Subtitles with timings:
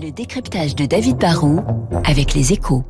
[0.00, 1.60] Le décryptage de David Barrault
[2.04, 2.84] avec les échos.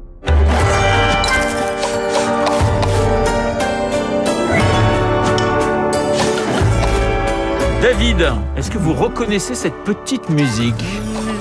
[7.83, 10.75] David, est-ce que vous reconnaissez cette petite musique?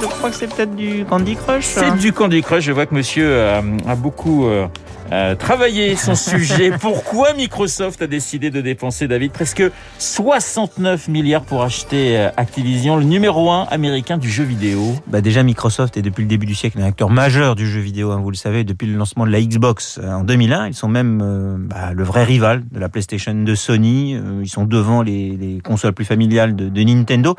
[0.02, 1.64] Je crois que c'est peut-être du Candy Crush.
[1.64, 2.66] C'est du Candy Crush.
[2.66, 4.46] Je vois que monsieur euh, a beaucoup
[5.12, 6.72] euh, travaillé son sujet.
[6.82, 9.64] Pourquoi Microsoft a décidé de dépenser, David, presque
[10.00, 14.96] 69 milliards pour acheter euh, Activision, le numéro un américain du jeu vidéo?
[15.08, 18.12] Bah Déjà, Microsoft est depuis le début du siècle un acteur majeur du jeu vidéo,
[18.12, 20.68] hein, vous le savez, depuis le lancement de la Xbox euh, en 2001.
[20.68, 24.18] Ils sont même euh, bah, le vrai rival de la PlayStation de Sony.
[24.42, 27.36] Ils sont devant les, les consoles plus familiales de, de, Nintendo.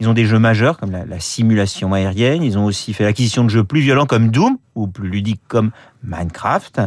[0.00, 2.42] Ils ont des jeux majeurs comme la, la simulation aérienne.
[2.42, 5.70] Ils ont aussi fait l'acquisition de jeux plus violents comme Doom ou plus ludiques comme
[6.04, 6.80] Minecraft.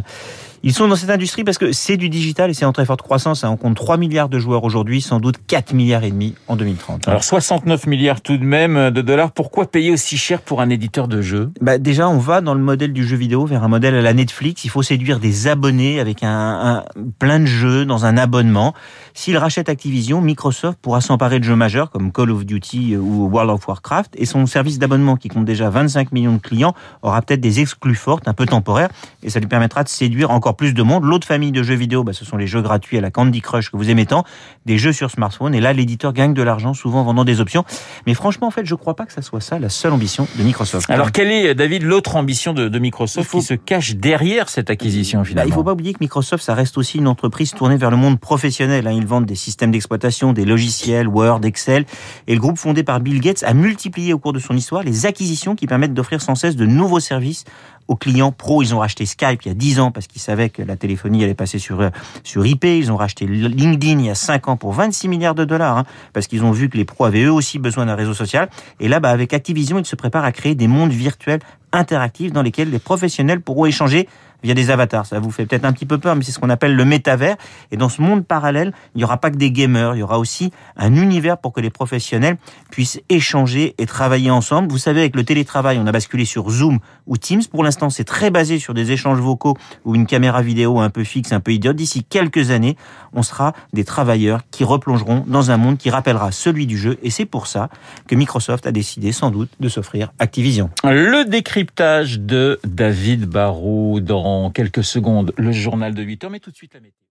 [0.62, 3.02] Ils sont dans cette industrie parce que c'est du digital et c'est en très forte
[3.02, 3.44] croissance.
[3.44, 7.06] On compte 3 milliards de joueurs aujourd'hui, sans doute 4 milliards et demi en 2030.
[7.06, 9.30] Alors 69 milliards tout de même de dollars.
[9.30, 11.52] Pourquoi payer aussi cher pour un éditeur de jeux?
[11.60, 14.12] Bah Déjà, on va dans le modèle du jeu vidéo vers un modèle à la
[14.12, 14.64] Netflix.
[14.64, 16.84] Il faut séduire des abonnés avec un, un
[17.18, 18.74] plein de jeux dans un abonnement.
[19.14, 23.50] S'il rachète Activision, Microsoft pourra s'emparer de jeux majeurs comme Call of Duty ou World
[23.50, 27.40] of Warcraft et son service d'abonnement qui compte déjà 25 millions de clients aura peut-être
[27.40, 28.90] des exclus fortes, un peu temporaires
[29.22, 31.04] et ça lui permettra de séduire encore plus de monde.
[31.04, 33.70] L'autre famille de jeux vidéo, bah, ce sont les jeux gratuits à la Candy Crush
[33.70, 34.24] que vous aimez tant,
[34.64, 35.54] des jeux sur smartphone.
[35.54, 37.64] Et là, l'éditeur gagne de l'argent, souvent en vendant des options.
[38.06, 40.26] Mais franchement, en fait, je ne crois pas que ça soit ça la seule ambition
[40.38, 40.90] de Microsoft.
[40.90, 43.38] Alors, quelle est, David, l'autre ambition de, de Microsoft faut...
[43.38, 46.44] qui se cache derrière cette acquisition finalement bah, Il ne faut pas oublier que Microsoft,
[46.44, 48.86] ça reste aussi une entreprise tournée vers le monde professionnel.
[48.86, 48.92] Hein.
[48.92, 51.84] Ils vendent des systèmes d'exploitation, des logiciels, Word, Excel.
[52.26, 55.06] Et le groupe fondé par Bill Gates a multiplié au cours de son histoire les
[55.06, 57.44] acquisitions qui permettent d'offrir sans cesse de nouveaux services
[57.88, 58.62] aux clients pro.
[58.62, 61.22] Ils ont racheté Skype il y a 10 ans parce qu'ils savaient que la téléphonie
[61.24, 61.90] allait passer sur,
[62.24, 62.64] sur IP.
[62.64, 65.84] Ils ont racheté LinkedIn il y a 5 ans pour 26 milliards de dollars hein,
[66.12, 68.48] parce qu'ils ont vu que les pros avaient eux aussi besoin d'un réseau social.
[68.80, 71.40] Et là, bah, avec Activision, ils se préparent à créer des mondes virtuels
[71.72, 74.08] interactifs dans lesquels les professionnels pourront échanger
[74.46, 75.06] via des avatars.
[75.06, 77.36] Ça vous fait peut-être un petit peu peur, mais c'est ce qu'on appelle le métavers.
[77.72, 80.20] Et dans ce monde parallèle, il n'y aura pas que des gamers, il y aura
[80.20, 82.36] aussi un univers pour que les professionnels
[82.70, 84.70] puissent échanger et travailler ensemble.
[84.70, 87.42] Vous savez, avec le télétravail, on a basculé sur Zoom ou Teams.
[87.50, 91.02] Pour l'instant, c'est très basé sur des échanges vocaux ou une caméra vidéo un peu
[91.02, 91.74] fixe, un peu idiote.
[91.74, 92.76] D'ici quelques années,
[93.12, 96.98] on sera des travailleurs qui replongeront dans un monde qui rappellera celui du jeu.
[97.02, 97.68] Et c'est pour ça
[98.06, 100.70] que Microsoft a décidé sans doute de s'offrir Activision.
[100.84, 103.98] Le décryptage de David Barrault
[104.42, 107.02] dans quelques secondes, le journal de 8 heures, mais tout de suite la météo.